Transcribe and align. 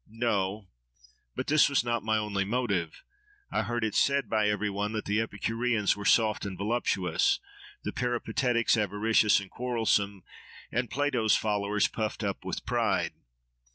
—No! 0.07 0.65
But 1.35 1.45
this 1.45 1.69
was 1.69 1.83
not 1.83 2.01
my 2.01 2.17
only 2.17 2.43
motive. 2.43 3.03
I 3.51 3.61
heard 3.61 3.83
it 3.83 3.93
said 3.93 4.31
by 4.31 4.49
every 4.49 4.67
one 4.67 4.93
that 4.93 5.05
the 5.05 5.21
Epicureans 5.21 5.95
were 5.95 6.05
soft 6.05 6.43
and 6.43 6.57
voluptuous, 6.57 7.39
the 7.83 7.93
Peripatetics 7.93 8.75
avaricious 8.77 9.39
and 9.39 9.51
quarrelsome, 9.51 10.23
and 10.71 10.89
Plato's 10.89 11.35
followers 11.35 11.87
puffed 11.87 12.23
up 12.23 12.43
with 12.43 12.65
pride. 12.65 13.11